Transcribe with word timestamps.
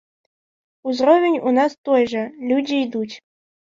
Узровень 0.87 1.37
у 1.49 1.53
нас 1.57 1.77
той 1.89 2.09
жа, 2.15 2.23
людзі 2.53 2.81
ідуць. 2.87 3.11